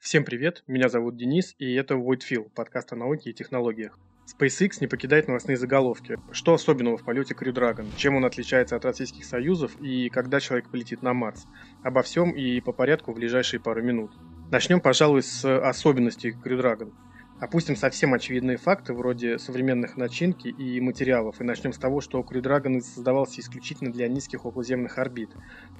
Всем 0.00 0.24
привет, 0.24 0.64
меня 0.66 0.88
зовут 0.88 1.18
Денис, 1.18 1.54
и 1.58 1.74
это 1.74 1.92
Voidfill, 1.92 2.48
подкаст 2.54 2.90
о 2.94 2.96
науке 2.96 3.28
и 3.28 3.32
технологиях. 3.34 3.98
SpaceX 4.26 4.78
не 4.80 4.86
покидает 4.86 5.28
новостные 5.28 5.58
заголовки. 5.58 6.16
Что 6.32 6.54
особенного 6.54 6.96
в 6.96 7.04
полете 7.04 7.34
Crew 7.34 7.52
Dragon? 7.52 7.86
Чем 7.98 8.16
он 8.16 8.24
отличается 8.24 8.76
от 8.76 8.84
Российских 8.86 9.26
Союзов 9.26 9.78
и 9.78 10.08
когда 10.08 10.40
человек 10.40 10.70
полетит 10.70 11.02
на 11.02 11.12
Марс? 11.12 11.46
Обо 11.82 12.00
всем 12.00 12.30
и 12.30 12.62
по 12.62 12.72
порядку 12.72 13.12
в 13.12 13.16
ближайшие 13.16 13.60
пару 13.60 13.82
минут. 13.82 14.10
Начнем, 14.50 14.80
пожалуй, 14.80 15.22
с 15.22 15.44
особенностей 15.44 16.30
Crew 16.30 16.58
Dragon. 16.58 16.94
Опустим 17.40 17.74
совсем 17.74 18.12
очевидные 18.12 18.58
факты, 18.58 18.92
вроде 18.92 19.38
современных 19.38 19.96
начинки 19.96 20.48
и 20.48 20.78
материалов, 20.78 21.40
и 21.40 21.44
начнем 21.44 21.72
с 21.72 21.78
того, 21.78 22.02
что 22.02 22.20
Crew 22.20 22.42
Dragon 22.42 22.80
создавался 22.80 23.40
исключительно 23.40 23.90
для 23.90 24.08
низких 24.08 24.44
околоземных 24.44 24.98
орбит. 24.98 25.32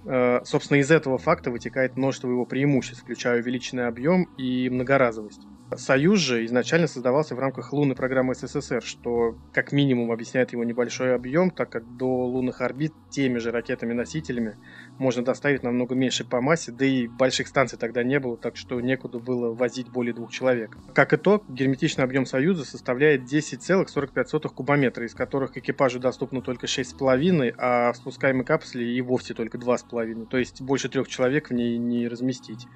Э, 0.06 0.38
собственно, 0.44 0.78
из 0.78 0.90
этого 0.90 1.18
факта 1.18 1.50
вытекает 1.50 1.96
множество 1.96 2.28
его 2.30 2.46
преимуществ, 2.46 3.02
включая 3.02 3.40
увеличенный 3.42 3.88
объем 3.88 4.24
и 4.38 4.70
многоразовость. 4.70 5.48
Союз 5.76 6.18
же 6.20 6.44
изначально 6.46 6.86
создавался 6.86 7.34
в 7.34 7.38
рамках 7.38 7.72
лунной 7.72 7.94
программы 7.94 8.34
СССР, 8.34 8.82
что 8.82 9.38
как 9.52 9.72
минимум 9.72 10.10
объясняет 10.10 10.52
его 10.52 10.64
небольшой 10.64 11.14
объем, 11.14 11.50
так 11.50 11.70
как 11.70 11.96
до 11.96 12.06
лунных 12.06 12.60
орбит 12.60 12.92
теми 13.10 13.38
же 13.38 13.50
ракетами-носителями 13.50 14.56
можно 14.98 15.24
доставить 15.24 15.62
намного 15.62 15.94
меньше 15.94 16.24
по 16.24 16.40
массе, 16.40 16.72
да 16.72 16.84
и 16.84 17.06
больших 17.06 17.46
станций 17.46 17.78
тогда 17.78 18.02
не 18.02 18.18
было, 18.18 18.36
так 18.36 18.56
что 18.56 18.80
некуда 18.80 19.18
было 19.18 19.54
возить 19.54 19.88
более 19.88 20.12
двух 20.12 20.32
человек. 20.32 20.76
Как 20.92 21.12
итог, 21.12 21.44
герметичный 21.48 22.04
объем 22.04 22.26
Союза 22.26 22.64
составляет 22.64 23.22
10,45 23.22 24.48
кубометра, 24.48 25.06
из 25.06 25.14
которых 25.14 25.56
экипажу 25.56 26.00
доступно 26.00 26.42
только 26.42 26.66
6,5, 26.66 27.54
а 27.58 27.92
в 27.92 27.96
спускаемой 27.96 28.44
капсуле 28.44 28.92
и 28.92 29.00
вовсе 29.00 29.34
только 29.34 29.58
2,5, 29.58 30.26
то 30.26 30.36
есть 30.36 30.60
больше 30.60 30.88
трех 30.88 31.08
человек 31.08 31.50
в 31.50 31.54
ней 31.54 31.78
не 31.78 32.08
разместить. 32.08 32.66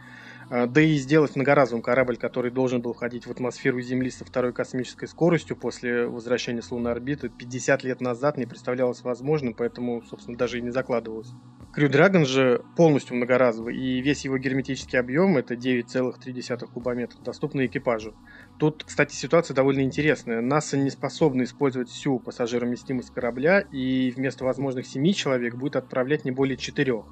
А, 0.51 0.67
да 0.67 0.81
и 0.81 0.95
сделать 0.95 1.37
многоразовым 1.37 1.83
корабль, 1.83 2.17
который 2.17 2.51
должен 2.51 2.83
был 2.83 2.93
входить 2.93 3.27
в 3.27 3.31
атмосферу 3.31 3.81
Земли 3.81 4.11
со 4.11 4.25
второй 4.25 4.53
космической 4.53 5.07
скоростью 5.07 5.57
после 5.57 6.07
возвращения 6.07 6.63
с 6.63 6.71
лунной 6.71 6.93
орбиты, 6.93 7.29
50 7.29 7.85
лет 7.85 8.01
назад 8.01 8.37
не 8.37 8.47
представлялось 8.47 9.03
возможным, 9.03 9.55
поэтому, 9.55 10.03
собственно, 10.03 10.37
даже 10.37 10.59
и 10.59 10.63
не 10.63 10.71
закладывалось. 10.71 11.33
Крю 11.73 11.89
Dragon 11.89 12.25
же 12.25 12.63
полностью 12.77 13.17
многоразовый, 13.17 13.77
и 13.77 14.01
весь 14.01 14.25
его 14.25 14.39
герметический 14.39 14.97
объем, 14.97 15.37
это 15.37 15.55
9,3 15.55 16.67
кубометра, 16.73 17.19
доступный 17.21 17.67
экипажу. 17.67 18.15
Тут, 18.59 18.85
кстати, 18.85 19.15
ситуация 19.15 19.55
довольно 19.55 19.81
интересная. 19.81 20.41
НАСА 20.41 20.77
не 20.77 20.91
способна 20.91 21.43
использовать 21.43 21.89
всю 21.89 22.21
пассажироместимость 22.21 23.11
корабля, 23.11 23.61
и 23.61 24.13
вместо 24.15 24.45
возможных 24.45 24.87
7 24.87 25.13
человек 25.13 25.57
будет 25.57 25.75
отправлять 25.75 26.25
не 26.25 26.31
более 26.31 26.57
4. 26.57 27.03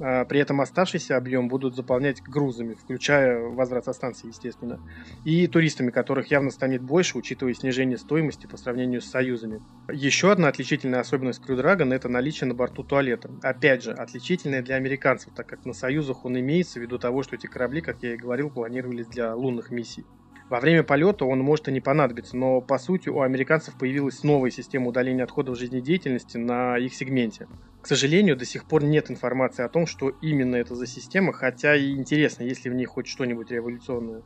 А, 0.00 0.24
при 0.26 0.40
этом 0.40 0.60
оставшийся 0.60 1.16
объем 1.16 1.48
будут 1.48 1.74
заполнять 1.74 2.20
грузами, 2.22 2.74
включая 2.74 3.40
возврат 3.40 3.86
со 3.86 3.94
станции, 3.94 4.28
естественно, 4.28 4.78
и 5.24 5.46
туристами, 5.46 5.90
которых 5.90 6.30
явно 6.30 6.50
станет 6.50 6.82
больше, 6.82 7.16
учитывая 7.16 7.54
снижение 7.54 7.96
стоимости 7.96 8.46
по 8.46 8.58
сравнению 8.58 9.00
с 9.00 9.06
союзами. 9.06 9.62
Еще 9.90 10.30
одна 10.32 10.48
отличительная 10.48 11.00
особенность 11.00 11.42
Crew 11.42 11.58
Dragon– 11.58 11.94
это 11.94 12.10
наличие 12.10 12.48
на 12.48 12.54
борту 12.54 12.84
туалета. 12.84 13.30
Опять 13.42 13.84
же, 13.84 13.92
отличительная 13.92 14.62
для 14.62 14.76
американцев, 14.76 15.32
так 15.34 15.46
как 15.46 15.64
на 15.64 15.72
союзах 15.72 16.26
он 16.26 16.38
имеется 16.38 16.78
ввиду 16.78 16.98
того, 16.98 17.22
что 17.22 17.36
эти 17.36 17.46
корабли, 17.46 17.80
как 17.80 18.02
я 18.02 18.14
и 18.14 18.18
говорил, 18.18 18.50
планировались 18.50 19.06
для 19.06 19.34
лунных 19.34 19.70
миссий. 19.70 20.04
Во 20.48 20.60
время 20.60 20.84
полета 20.84 21.24
он 21.24 21.40
может 21.40 21.68
и 21.68 21.72
не 21.72 21.80
понадобиться, 21.80 22.36
но 22.36 22.60
по 22.60 22.78
сути 22.78 23.08
у 23.08 23.20
американцев 23.20 23.76
появилась 23.76 24.22
новая 24.22 24.50
система 24.50 24.88
удаления 24.88 25.24
отходов 25.24 25.58
жизнедеятельности 25.58 26.36
на 26.36 26.78
их 26.78 26.94
сегменте. 26.94 27.48
К 27.80 27.86
сожалению, 27.86 28.36
до 28.36 28.44
сих 28.46 28.66
пор 28.66 28.84
нет 28.84 29.10
информации 29.10 29.62
о 29.64 29.68
том, 29.68 29.86
что 29.86 30.08
именно 30.10 30.56
это 30.56 30.74
за 30.74 30.86
система, 30.86 31.32
хотя 31.32 31.74
и 31.76 31.94
интересно, 31.94 32.44
есть 32.44 32.64
ли 32.64 32.70
в 32.70 32.74
ней 32.74 32.86
хоть 32.86 33.06
что-нибудь 33.06 33.50
революционное 33.50 34.24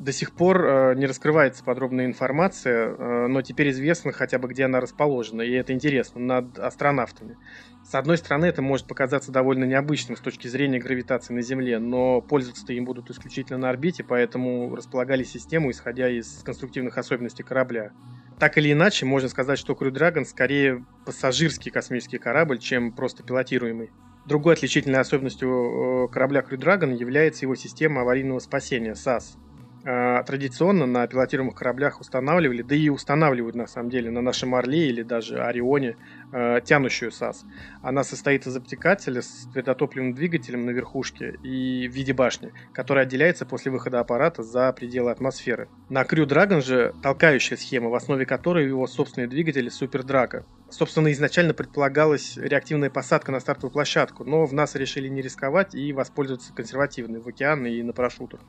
до 0.00 0.12
сих 0.12 0.32
пор 0.32 0.64
э, 0.64 0.94
не 0.96 1.04
раскрывается 1.04 1.62
подробная 1.62 2.06
информация, 2.06 2.88
э, 2.88 3.26
но 3.28 3.42
теперь 3.42 3.70
известно 3.70 4.12
хотя 4.12 4.38
бы, 4.38 4.48
где 4.48 4.64
она 4.64 4.80
расположена, 4.80 5.42
и 5.42 5.52
это 5.52 5.74
интересно, 5.74 6.20
над 6.20 6.58
астронавтами. 6.58 7.36
С 7.84 7.94
одной 7.94 8.16
стороны, 8.16 8.46
это 8.46 8.62
может 8.62 8.86
показаться 8.86 9.30
довольно 9.30 9.64
необычным 9.64 10.16
с 10.16 10.20
точки 10.20 10.48
зрения 10.48 10.78
гравитации 10.78 11.34
на 11.34 11.42
Земле, 11.42 11.78
но 11.78 12.22
пользоваться 12.22 12.72
им 12.72 12.86
будут 12.86 13.10
исключительно 13.10 13.58
на 13.58 13.68
орбите, 13.68 14.02
поэтому 14.02 14.74
располагали 14.74 15.22
систему, 15.22 15.70
исходя 15.70 16.08
из 16.08 16.42
конструктивных 16.44 16.96
особенностей 16.96 17.42
корабля. 17.42 17.92
Так 18.38 18.56
или 18.56 18.72
иначе, 18.72 19.04
можно 19.04 19.28
сказать, 19.28 19.58
что 19.58 19.74
Crew 19.74 19.90
Dragon 19.90 20.24
скорее 20.24 20.82
пассажирский 21.04 21.70
космический 21.70 22.16
корабль, 22.16 22.58
чем 22.58 22.92
просто 22.92 23.22
пилотируемый. 23.22 23.90
Другой 24.24 24.54
отличительной 24.54 25.00
особенностью 25.00 26.06
э, 26.06 26.08
корабля 26.08 26.40
Crew 26.40 26.56
Dragon 26.56 26.96
является 26.96 27.44
его 27.44 27.54
система 27.54 28.00
аварийного 28.00 28.38
спасения 28.38 28.92
SAS. 28.92 29.36
А, 29.82 30.22
традиционно 30.24 30.84
на 30.86 31.06
пилотируемых 31.06 31.54
кораблях 31.54 32.00
устанавливали, 32.00 32.62
да 32.62 32.74
и 32.74 32.90
устанавливают 32.90 33.56
на 33.56 33.66
самом 33.66 33.88
деле 33.88 34.10
на 34.10 34.20
нашем 34.20 34.54
Орле 34.54 34.88
или 34.88 35.02
даже 35.02 35.42
Орионе 35.42 35.96
э, 36.32 36.60
тянущую 36.62 37.10
САС. 37.10 37.46
Она 37.82 38.04
состоит 38.04 38.46
из 38.46 38.54
обтекателя 38.54 39.22
с 39.22 39.48
твердотопливным 39.52 40.12
двигателем 40.14 40.66
на 40.66 40.70
верхушке 40.70 41.38
и 41.42 41.88
в 41.88 41.92
виде 41.92 42.12
башни, 42.12 42.52
которая 42.74 43.06
отделяется 43.06 43.46
после 43.46 43.72
выхода 43.72 44.00
аппарата 44.00 44.42
за 44.42 44.70
пределы 44.74 45.10
атмосферы. 45.10 45.68
На 45.88 46.02
Crew 46.02 46.26
Dragon 46.26 46.60
же 46.60 46.94
толкающая 47.02 47.56
схема, 47.56 47.88
в 47.88 47.94
основе 47.94 48.26
которой 48.26 48.66
его 48.66 48.86
собственные 48.86 49.28
двигатели 49.28 49.70
Super 49.70 50.02
Drago. 50.02 50.44
Собственно, 50.68 51.10
изначально 51.12 51.54
предполагалась 51.54 52.36
реактивная 52.36 52.90
посадка 52.90 53.32
на 53.32 53.40
стартовую 53.40 53.72
площадку, 53.72 54.24
но 54.24 54.44
в 54.44 54.52
НАСА 54.52 54.78
решили 54.78 55.08
не 55.08 55.22
рисковать 55.22 55.74
и 55.74 55.92
воспользоваться 55.94 56.52
консервативной 56.52 57.20
в 57.20 57.26
океане 57.26 57.72
и 57.72 57.82
на 57.82 57.92
парашютах. 57.92 58.40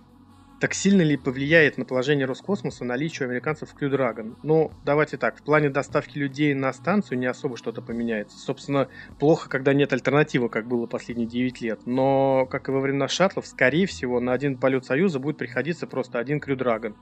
Так 0.61 0.75
сильно 0.75 1.01
ли 1.01 1.17
повлияет 1.17 1.79
на 1.79 1.85
положение 1.85 2.27
Роскосмоса 2.27 2.85
наличие 2.85 3.25
американцев 3.25 3.69
в 3.71 3.75
Crew 3.75 3.89
Dragon? 3.89 4.35
Ну, 4.43 4.71
давайте 4.85 5.17
так, 5.17 5.39
в 5.39 5.41
плане 5.41 5.71
доставки 5.71 6.19
людей 6.19 6.53
на 6.53 6.71
станцию 6.71 7.17
не 7.17 7.25
особо 7.25 7.57
что-то 7.57 7.81
поменяется. 7.81 8.37
Собственно, 8.37 8.87
плохо, 9.17 9.49
когда 9.49 9.73
нет 9.73 9.91
альтернативы, 9.91 10.49
как 10.49 10.67
было 10.67 10.85
последние 10.85 11.27
9 11.27 11.61
лет. 11.61 11.79
Но, 11.87 12.45
как 12.45 12.69
и 12.69 12.71
во 12.71 12.79
времена 12.79 13.07
шаттлов, 13.07 13.47
скорее 13.47 13.87
всего, 13.87 14.19
на 14.19 14.33
один 14.33 14.55
полет 14.55 14.85
Союза 14.85 15.17
будет 15.17 15.37
приходиться 15.37 15.87
просто 15.87 16.19
один 16.19 16.37
Crew 16.37 16.55
Dragon. 16.55 16.93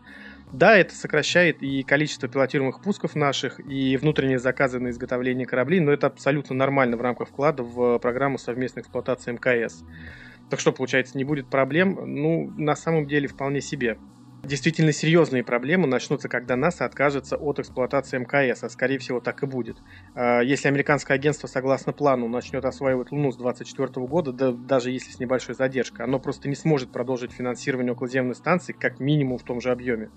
Да, 0.53 0.77
это 0.77 0.95
сокращает 0.95 1.61
и 1.61 1.83
количество 1.83 2.29
пилотируемых 2.29 2.81
пусков 2.81 3.13
наших, 3.13 3.59
и 3.59 3.97
внутренние 3.97 4.39
заказы 4.39 4.79
на 4.79 4.91
изготовление 4.91 5.45
кораблей, 5.45 5.81
но 5.81 5.91
это 5.91 6.07
абсолютно 6.07 6.55
нормально 6.55 6.95
в 6.95 7.01
рамках 7.01 7.27
вклада 7.27 7.63
в 7.63 7.99
программу 7.99 8.37
совместной 8.37 8.83
эксплуатации 8.83 9.33
МКС. 9.33 9.83
Так 10.49 10.59
что, 10.59 10.71
получается, 10.71 11.17
не 11.17 11.23
будет 11.23 11.49
проблем? 11.49 11.99
Ну, 12.05 12.51
на 12.57 12.75
самом 12.75 13.07
деле, 13.07 13.27
вполне 13.27 13.61
себе. 13.61 13.99
Действительно 14.43 14.93
серьезные 14.93 15.43
проблемы 15.43 15.85
начнутся, 15.85 16.29
когда 16.29 16.55
НАСА 16.55 16.85
откажется 16.85 17.35
от 17.35 17.59
эксплуатации 17.59 18.17
МКС, 18.17 18.63
а 18.63 18.69
скорее 18.69 18.97
всего 18.97 19.19
так 19.19 19.43
и 19.43 19.45
будет. 19.45 19.83
А, 20.15 20.39
если 20.39 20.69
американское 20.69 21.15
агентство, 21.15 21.47
согласно 21.47 21.91
плану, 21.91 22.29
начнет 22.29 22.63
осваивать 22.63 23.11
Луну 23.11 23.31
с 23.31 23.38
2024 23.38 24.07
года, 24.07 24.31
да 24.31 24.51
даже 24.53 24.91
если 24.91 25.11
с 25.11 25.19
небольшой 25.19 25.55
задержкой, 25.55 26.05
оно 26.05 26.19
просто 26.19 26.47
не 26.47 26.55
сможет 26.55 26.91
продолжить 26.91 27.33
финансирование 27.33 27.91
околоземной 27.91 28.35
станции 28.35 28.71
как 28.71 28.99
минимум 29.01 29.39
в 29.39 29.43
том 29.43 29.59
же 29.59 29.71
объеме. 29.71 30.09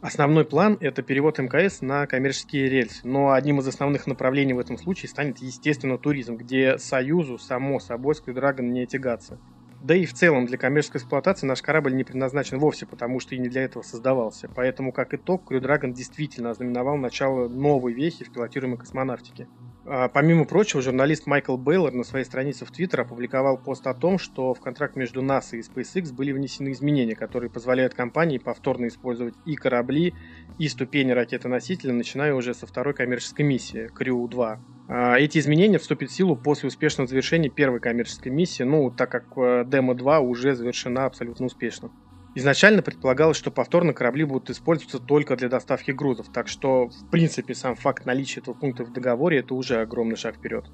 Основной 0.00 0.46
план– 0.46 0.78
это 0.80 1.02
перевод 1.02 1.38
МКС 1.38 1.82
на 1.82 2.06
коммерческие 2.06 2.70
рельсы, 2.70 3.06
но 3.06 3.32
одним 3.32 3.60
из 3.60 3.68
основных 3.68 4.06
направлений 4.06 4.54
в 4.54 4.58
этом 4.58 4.78
случае 4.78 5.10
станет, 5.10 5.38
естественно, 5.38 5.98
туризм, 5.98 6.36
где 6.36 6.78
Союзу, 6.78 7.36
само 7.36 7.78
собой, 7.78 8.14
с 8.14 8.22
не 8.26 8.86
тягаться. 8.86 9.38
Да 9.80 9.94
и 9.96 10.04
в 10.06 10.12
целом 10.14 10.46
для 10.46 10.58
коммерческой 10.58 10.98
эксплуатации 10.98 11.46
наш 11.46 11.60
корабль 11.62 11.94
не 11.94 12.04
предназначен 12.04 12.58
вовсе, 12.58 12.86
потому 12.86 13.18
что 13.20 13.34
и 13.34 13.38
не 13.38 13.48
для 13.48 13.62
этого 13.64 13.82
создавался. 13.82 14.48
Поэтому, 14.48 14.92
как 14.92 15.12
итог, 15.14 15.50
Crew 15.50 15.60
Dragon 15.60 15.92
действительно 15.92 16.50
ознаменовал 16.50 16.96
начало 16.96 17.48
новой 17.48 17.92
вехи 17.94 18.24
в 18.24 18.30
пилотируемой 18.30 18.78
космонавтике. 18.78 19.48
А, 19.86 20.08
помимо 20.08 20.44
прочего, 20.44 20.82
журналист 20.82 21.26
Майкл 21.26 21.56
Бейлор 21.56 21.92
на 21.92 22.04
своей 22.04 22.24
странице 22.24 22.64
в 22.64 22.70
Твиттер 22.70 23.00
опубликовал 23.00 23.56
пост 23.56 23.86
о 23.86 23.94
том, 23.94 24.18
что 24.18 24.52
в 24.52 24.60
контракт 24.60 24.96
между 24.96 25.22
НАСА 25.22 25.56
и 25.56 25.60
SpaceX 25.60 26.12
были 26.12 26.32
внесены 26.32 26.72
изменения, 26.72 27.16
которые 27.16 27.50
позволяют 27.50 27.94
компании 27.94 28.38
повторно 28.38 28.88
использовать 28.88 29.34
и 29.46 29.54
корабли, 29.56 30.14
и 30.58 30.68
ступени 30.68 31.12
ракеты-носителя, 31.12 31.92
начиная 31.92 32.34
уже 32.34 32.52
со 32.52 32.66
второй 32.66 32.94
коммерческой 32.94 33.42
миссии 33.42 33.90
Crew-2. 33.98 34.58
А, 34.88 35.18
эти 35.18 35.38
изменения 35.38 35.78
вступят 35.78 36.10
в 36.10 36.14
силу 36.14 36.36
после 36.36 36.66
успешного 36.66 37.08
завершения 37.08 37.48
первой 37.48 37.80
коммерческой 37.80 38.30
миссии, 38.30 38.64
ну, 38.64 38.90
так 38.90 39.10
как 39.10 39.26
э, 39.36 39.64
Демо 39.66 39.94
2 39.94 40.20
уже 40.20 40.54
завершена 40.54 41.06
абсолютно 41.06 41.46
успешно. 41.46 41.90
Изначально 42.34 42.82
предполагалось, 42.82 43.36
что 43.36 43.50
повторно 43.50 43.92
корабли 43.92 44.24
будут 44.24 44.50
использоваться 44.50 45.00
только 45.00 45.36
для 45.36 45.48
доставки 45.48 45.90
грузов, 45.90 46.28
так 46.32 46.46
что, 46.46 46.88
в 46.88 47.10
принципе, 47.10 47.54
сам 47.54 47.74
факт 47.74 48.06
наличия 48.06 48.40
этого 48.40 48.54
пункта 48.54 48.84
в 48.84 48.92
договоре– 48.92 49.38
это 49.40 49.54
уже 49.54 49.80
огромный 49.80 50.16
шаг 50.16 50.36
вперед. 50.36 50.66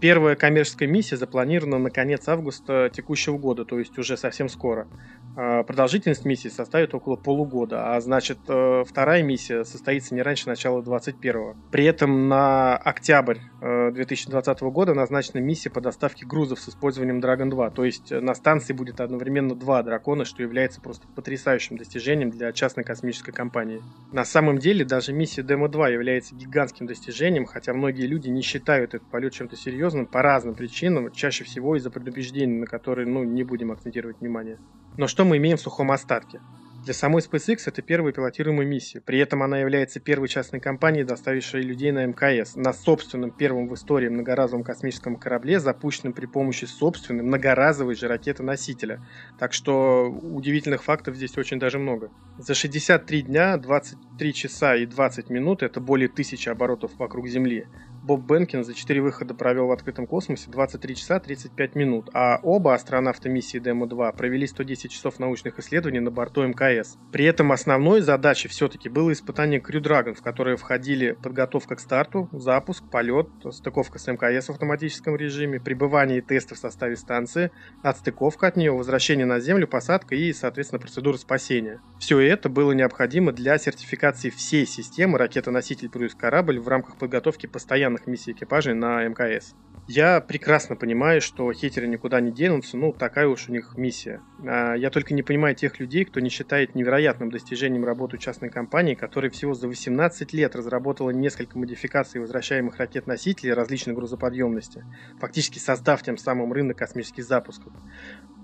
Первая 0.00 0.34
коммерческая 0.34 0.88
миссия 0.88 1.16
запланирована 1.16 1.78
на 1.78 1.90
конец 1.90 2.26
августа 2.28 2.90
текущего 2.92 3.38
года, 3.38 3.64
то 3.64 3.78
есть 3.78 3.96
уже 3.98 4.16
совсем 4.16 4.48
скоро. 4.48 4.88
А, 5.34 5.62
продолжительность 5.62 6.24
миссии 6.24 6.48
составит 6.48 6.94
около 6.94 7.16
полугода, 7.16 7.94
а 7.94 8.00
значит 8.00 8.38
э, 8.48 8.84
вторая 8.86 9.22
миссия 9.22 9.64
состоится 9.64 10.14
не 10.14 10.20
раньше 10.20 10.48
начала 10.48 10.82
2021. 10.82 11.54
При 11.70 11.84
этом 11.84 12.28
на 12.28 12.76
октябрь 12.76 13.38
2020 13.60 14.62
э, 14.62 14.70
года 14.70 14.94
назначена 14.94 15.38
миссия 15.38 15.70
по 15.70 15.80
доставке 15.80 16.26
грузов 16.26 16.60
с 16.60 16.68
использованием 16.68 17.20
Dragon 17.20 17.48
2, 17.48 17.70
то 17.70 17.84
есть 17.84 18.10
на 18.10 18.34
станции 18.34 18.74
будет 18.74 19.00
одновременно 19.00 19.54
два 19.54 19.82
дракона, 19.82 20.26
что 20.26 20.42
является 20.42 20.80
просто 20.82 21.06
потрясающим 21.08 21.78
достижением 21.78 22.30
для 22.30 22.52
частной 22.52 22.84
космической 22.84 23.32
компании. 23.32 23.80
На 24.12 24.24
самом 24.24 24.58
деле 24.58 24.84
даже 24.84 25.14
миссия 25.14 25.42
Demo 25.42 25.68
2 25.68 25.88
является 25.88 26.34
гигантским 26.34 26.86
достижением, 26.86 27.46
хотя 27.46 27.72
многие 27.72 28.06
люди 28.06 28.28
не 28.28 28.42
считают 28.42 28.94
этот 28.94 29.08
полет 29.10 29.32
чем-то 29.32 29.56
серьезным 29.56 30.04
по 30.04 30.20
разным 30.20 30.54
причинам, 30.54 31.10
чаще 31.10 31.44
всего 31.44 31.76
из-за 31.76 31.90
предубеждений, 31.90 32.58
на 32.58 32.66
которые 32.66 33.08
ну, 33.08 33.24
не 33.24 33.44
будем 33.44 33.72
акцентировать 33.72 34.20
внимание. 34.20 34.58
Но 34.98 35.06
что 35.06 35.21
мы 35.24 35.36
имеем 35.38 35.56
в 35.56 35.60
сухом 35.60 35.90
остатке? 35.90 36.40
Для 36.84 36.94
самой 36.94 37.22
SpaceX 37.22 37.60
это 37.66 37.80
первая 37.80 38.12
пилотируемая 38.12 38.66
миссия. 38.66 39.00
При 39.00 39.20
этом 39.20 39.44
она 39.44 39.58
является 39.60 40.00
первой 40.00 40.26
частной 40.26 40.58
компанией, 40.58 41.04
доставившей 41.04 41.62
людей 41.62 41.92
на 41.92 42.04
МКС 42.06 42.56
на 42.56 42.72
собственном 42.72 43.30
первом 43.30 43.68
в 43.68 43.74
истории 43.74 44.08
многоразовом 44.08 44.64
космическом 44.64 45.14
корабле, 45.14 45.60
запущенном 45.60 46.12
при 46.12 46.26
помощи 46.26 46.64
собственной 46.64 47.22
многоразовой 47.22 47.94
же 47.94 48.08
ракеты-носителя. 48.08 49.00
Так 49.38 49.52
что 49.52 50.10
удивительных 50.10 50.82
фактов 50.82 51.14
здесь 51.14 51.38
очень 51.38 51.60
даже 51.60 51.78
много. 51.78 52.10
За 52.38 52.54
63 52.54 53.22
дня, 53.22 53.56
23 53.58 54.34
часа 54.34 54.74
и 54.74 54.84
20 54.84 55.30
минут, 55.30 55.62
это 55.62 55.80
более 55.80 56.08
тысячи 56.08 56.48
оборотов 56.48 56.98
вокруг 56.98 57.28
Земли, 57.28 57.68
Боб 58.02 58.26
Бенкин 58.26 58.64
за 58.64 58.74
4 58.74 59.00
выхода 59.00 59.32
провел 59.32 59.68
в 59.68 59.70
открытом 59.70 60.08
космосе 60.08 60.50
23 60.50 60.96
часа 60.96 61.20
35 61.20 61.76
минут, 61.76 62.10
а 62.12 62.40
оба 62.42 62.74
астронавта 62.74 63.28
миссии 63.28 63.58
Демо-2 63.58 64.16
провели 64.16 64.48
110 64.48 64.90
часов 64.90 65.20
научных 65.20 65.60
исследований 65.60 66.00
на 66.00 66.10
борту 66.10 66.42
МКС. 66.42 66.98
При 67.12 67.24
этом 67.24 67.52
основной 67.52 68.00
задачей 68.00 68.48
все-таки 68.48 68.88
было 68.88 69.12
испытание 69.12 69.60
Crew 69.60 69.80
Dragon, 69.80 70.14
в 70.14 70.22
которое 70.22 70.56
входили 70.56 71.12
подготовка 71.12 71.76
к 71.76 71.80
старту, 71.80 72.28
запуск, 72.32 72.82
полет, 72.90 73.28
стыковка 73.52 74.00
с 74.00 74.08
МКС 74.08 74.48
в 74.48 74.50
автоматическом 74.50 75.14
режиме, 75.14 75.60
пребывание 75.60 76.18
и 76.18 76.22
тесты 76.22 76.56
в 76.56 76.58
составе 76.58 76.96
станции, 76.96 77.52
отстыковка 77.84 78.48
от 78.48 78.56
нее, 78.56 78.72
возвращение 78.72 79.26
на 79.26 79.38
Землю, 79.38 79.68
посадка 79.68 80.16
и, 80.16 80.32
соответственно, 80.32 80.80
процедура 80.80 81.18
спасения. 81.18 81.80
Все 82.00 82.18
это 82.18 82.48
было 82.48 82.72
необходимо 82.72 83.30
для 83.30 83.58
сертификации 83.58 84.30
всей 84.30 84.66
системы 84.66 85.18
ракета-носитель 85.18 85.88
плюс 85.88 86.16
корабль 86.16 86.58
в 86.58 86.66
рамках 86.66 86.96
подготовки 86.96 87.46
постоянно 87.46 87.91
постоянных 87.92 88.06
миссий 88.06 88.32
экипажей 88.32 88.74
на 88.74 89.04
МКС. 89.04 89.54
Я 89.88 90.20
прекрасно 90.20 90.76
понимаю, 90.76 91.20
что 91.20 91.52
хейтеры 91.52 91.88
никуда 91.88 92.20
не 92.20 92.30
денутся, 92.30 92.76
ну, 92.76 92.92
такая 92.92 93.26
уж 93.26 93.48
у 93.48 93.52
них 93.52 93.74
миссия. 93.76 94.20
А, 94.46 94.74
я 94.74 94.90
только 94.90 95.12
не 95.12 95.24
понимаю 95.24 95.56
тех 95.56 95.80
людей, 95.80 96.04
кто 96.04 96.20
не 96.20 96.28
считает 96.28 96.76
невероятным 96.76 97.30
достижением 97.30 97.84
работы 97.84 98.16
частной 98.16 98.48
компании, 98.48 98.94
которая 98.94 99.30
всего 99.30 99.54
за 99.54 99.66
18 99.66 100.32
лет 100.32 100.54
разработала 100.54 101.10
несколько 101.10 101.58
модификаций 101.58 102.20
возвращаемых 102.20 102.76
ракет-носителей 102.76 103.54
различной 103.54 103.94
грузоподъемности, 103.94 104.84
фактически 105.18 105.58
создав 105.58 106.02
тем 106.02 106.16
самым 106.16 106.52
рынок 106.52 106.78
космических 106.78 107.24
запусков. 107.24 107.72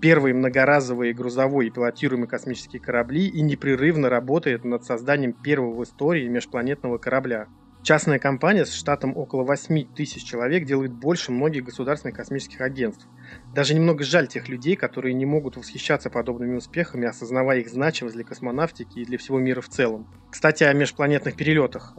Первые 0.01 0.33
многоразовые 0.33 1.13
грузовой 1.13 1.67
и 1.67 1.71
пилотируемые 1.71 2.27
космические 2.27 2.81
корабли 2.81 3.27
и 3.27 3.41
непрерывно 3.41 4.09
работает 4.09 4.65
над 4.65 4.83
созданием 4.83 5.31
первого 5.31 5.73
в 5.73 5.83
истории 5.83 6.27
межпланетного 6.27 6.97
корабля. 6.97 7.47
Частная 7.81 8.19
компания 8.19 8.65
с 8.65 8.73
штатом 8.73 9.15
около 9.17 9.43
8 9.43 9.85
тысяч 9.93 10.23
человек 10.23 10.65
делает 10.65 10.93
больше 10.93 11.31
многих 11.31 11.63
государственных 11.63 12.15
космических 12.15 12.61
агентств. 12.61 13.09
Даже 13.51 13.73
немного 13.73 14.03
жаль 14.03 14.27
тех 14.27 14.47
людей, 14.49 14.75
которые 14.75 15.13
не 15.13 15.25
могут 15.25 15.55
восхищаться 15.55 16.09
подобными 16.09 16.55
успехами, 16.55 17.07
осознавая 17.07 17.59
их 17.59 17.69
значимость 17.69 18.15
для 18.15 18.23
космонавтики 18.25 18.99
и 18.99 19.05
для 19.05 19.17
всего 19.17 19.39
мира 19.39 19.61
в 19.61 19.69
целом. 19.69 20.09
Кстати, 20.29 20.63
о 20.63 20.73
межпланетных 20.73 21.35
перелетах. 21.35 21.97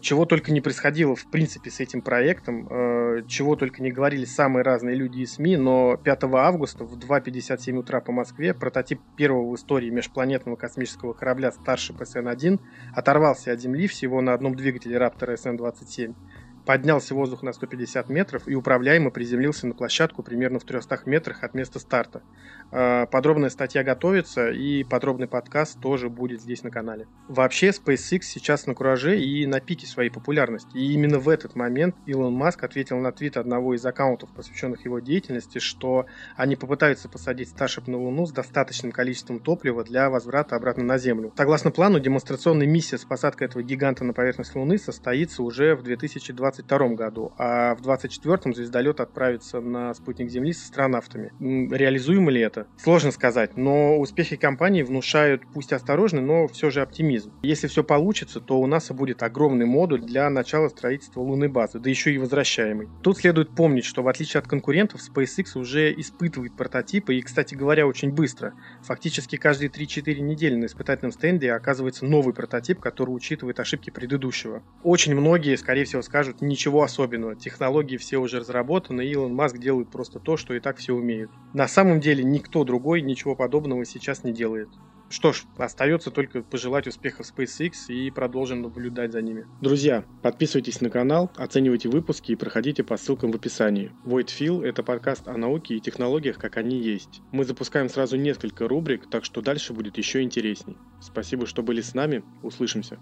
Чего 0.00 0.24
только 0.24 0.52
не 0.52 0.60
происходило 0.60 1.14
в 1.14 1.30
принципе 1.30 1.70
с 1.70 1.80
этим 1.80 2.02
проектом, 2.02 2.68
э, 2.68 3.22
чего 3.26 3.56
только 3.56 3.82
не 3.82 3.90
говорили 3.90 4.24
самые 4.24 4.62
разные 4.62 4.94
люди 4.94 5.20
и 5.20 5.26
СМИ, 5.26 5.56
но 5.56 5.96
5 5.96 6.24
августа 6.34 6.84
в 6.84 6.96
2.57 6.98 7.76
утра 7.76 8.00
по 8.00 8.12
Москве 8.12 8.54
прототип 8.54 9.00
первого 9.16 9.50
в 9.50 9.56
истории 9.56 9.90
межпланетного 9.90 10.56
космического 10.56 11.12
корабля 11.12 11.50
Starship 11.50 11.98
SN-1 11.98 12.60
оторвался 12.94 13.52
от 13.52 13.60
Земли 13.60 13.86
всего 13.86 14.20
на 14.20 14.34
одном 14.34 14.54
двигателе 14.54 14.96
Raptor 14.96 15.34
SN-27 15.34 16.14
поднялся 16.64 17.14
в 17.14 17.16
воздух 17.16 17.42
на 17.42 17.52
150 17.52 18.08
метров 18.08 18.46
и 18.46 18.54
управляемо 18.54 19.10
приземлился 19.10 19.66
на 19.66 19.74
площадку 19.74 20.22
примерно 20.22 20.58
в 20.58 20.64
300 20.64 21.00
метрах 21.06 21.42
от 21.42 21.54
места 21.54 21.78
старта. 21.78 22.22
А, 22.70 23.06
подробная 23.06 23.50
статья 23.50 23.82
готовится 23.82 24.50
и 24.50 24.84
подробный 24.84 25.28
подкаст 25.28 25.80
тоже 25.80 26.08
будет 26.08 26.40
здесь 26.40 26.62
на 26.62 26.70
канале. 26.70 27.06
Вообще 27.28 27.68
SpaceX 27.68 28.22
сейчас 28.22 28.66
на 28.66 28.74
кураже 28.74 29.20
и 29.20 29.46
на 29.46 29.60
пике 29.60 29.86
своей 29.86 30.10
популярности. 30.10 30.76
И 30.76 30.92
именно 30.92 31.18
в 31.18 31.28
этот 31.28 31.54
момент 31.54 31.96
Илон 32.06 32.32
Маск 32.32 32.62
ответил 32.64 32.98
на 32.98 33.12
твит 33.12 33.36
одного 33.36 33.74
из 33.74 33.84
аккаунтов, 33.84 34.30
посвященных 34.34 34.84
его 34.84 35.00
деятельности, 35.00 35.58
что 35.58 36.06
они 36.36 36.56
попытаются 36.56 37.08
посадить 37.08 37.52
Starship 37.52 37.90
на 37.90 37.98
Луну 37.98 38.26
с 38.26 38.32
достаточным 38.32 38.92
количеством 38.92 39.40
топлива 39.40 39.84
для 39.84 40.10
возврата 40.10 40.56
обратно 40.56 40.84
на 40.84 40.98
Землю. 40.98 41.32
Согласно 41.36 41.70
плану, 41.70 42.00
демонстрационная 42.00 42.66
миссия 42.66 42.98
с 42.98 43.04
посадкой 43.04 43.48
этого 43.48 43.62
гиганта 43.62 44.04
на 44.04 44.12
поверхность 44.12 44.54
Луны 44.54 44.78
состоится 44.78 45.42
уже 45.42 45.74
в 45.74 45.82
2020 45.82 46.51
2022 46.52 46.96
году, 46.96 47.32
а 47.38 47.74
в 47.74 47.82
2024 47.82 48.54
звездолет 48.54 49.00
отправится 49.00 49.60
на 49.60 49.94
спутник 49.94 50.30
Земли 50.30 50.52
с 50.52 50.64
астронавтами. 50.64 51.32
Реализуемо 51.40 52.30
ли 52.30 52.40
это? 52.40 52.66
Сложно 52.76 53.10
сказать, 53.10 53.56
но 53.56 53.98
успехи 53.98 54.36
компании 54.36 54.82
внушают, 54.82 55.42
пусть 55.52 55.72
осторожный, 55.72 56.22
но 56.22 56.46
все 56.48 56.70
же 56.70 56.82
оптимизм. 56.82 57.32
Если 57.42 57.66
все 57.66 57.82
получится, 57.82 58.40
то 58.40 58.60
у 58.60 58.66
НАСА 58.66 58.94
будет 58.94 59.22
огромный 59.22 59.66
модуль 59.66 60.02
для 60.02 60.28
начала 60.30 60.68
строительства 60.68 61.20
лунной 61.20 61.48
базы, 61.48 61.78
да 61.78 61.88
еще 61.88 62.12
и 62.12 62.18
возвращаемый. 62.18 62.88
Тут 63.02 63.18
следует 63.18 63.54
помнить, 63.54 63.84
что 63.84 64.02
в 64.02 64.08
отличие 64.08 64.40
от 64.40 64.46
конкурентов, 64.46 65.00
SpaceX 65.00 65.58
уже 65.58 65.92
испытывает 65.92 66.56
прототипы 66.56 67.14
и, 67.14 67.22
кстати 67.22 67.54
говоря, 67.54 67.86
очень 67.86 68.10
быстро. 68.10 68.54
Фактически 68.82 69.36
каждые 69.36 69.70
3-4 69.70 70.20
недели 70.20 70.54
на 70.56 70.66
испытательном 70.66 71.12
стенде 71.12 71.52
оказывается 71.52 72.04
новый 72.04 72.34
прототип, 72.34 72.80
который 72.80 73.10
учитывает 73.10 73.58
ошибки 73.60 73.90
предыдущего. 73.90 74.62
Очень 74.82 75.14
многие, 75.14 75.56
скорее 75.56 75.84
всего, 75.84 76.02
скажут, 76.02 76.41
ничего 76.42 76.82
особенного. 76.82 77.36
Технологии 77.36 77.96
все 77.96 78.18
уже 78.18 78.40
разработаны, 78.40 79.06
и 79.06 79.10
Илон 79.12 79.34
Маск 79.34 79.56
делает 79.58 79.90
просто 79.90 80.18
то, 80.18 80.36
что 80.36 80.54
и 80.54 80.60
так 80.60 80.76
все 80.76 80.92
умеют. 80.92 81.30
На 81.54 81.68
самом 81.68 82.00
деле 82.00 82.24
никто 82.24 82.64
другой 82.64 83.00
ничего 83.00 83.34
подобного 83.34 83.84
сейчас 83.84 84.24
не 84.24 84.32
делает. 84.32 84.68
Что 85.12 85.34
ж, 85.34 85.44
остается 85.58 86.10
только 86.10 86.42
пожелать 86.42 86.86
успехов 86.86 87.26
SpaceX 87.26 87.72
и 87.88 88.10
продолжим 88.10 88.62
наблюдать 88.62 89.12
за 89.12 89.20
ними. 89.20 89.46
Друзья, 89.60 90.06
подписывайтесь 90.22 90.80
на 90.80 90.88
канал, 90.88 91.30
оценивайте 91.36 91.90
выпуски 91.90 92.32
и 92.32 92.36
проходите 92.36 92.82
по 92.82 92.96
ссылкам 92.96 93.30
в 93.30 93.36
описании. 93.36 93.92
Void 94.06 94.28
Feel– 94.28 94.64
это 94.64 94.82
подкаст 94.82 95.28
о 95.28 95.36
науке 95.36 95.74
и 95.74 95.80
технологиях, 95.80 96.38
как 96.38 96.56
они 96.56 96.80
есть. 96.80 97.20
Мы 97.30 97.44
запускаем 97.44 97.90
сразу 97.90 98.16
несколько 98.16 98.66
рубрик, 98.66 99.10
так 99.10 99.26
что 99.26 99.42
дальше 99.42 99.74
будет 99.74 99.98
еще 99.98 100.22
интересней. 100.22 100.78
Спасибо, 101.02 101.44
что 101.44 101.62
были 101.62 101.82
с 101.82 101.92
нами. 101.92 102.24
Услышимся. 102.42 102.98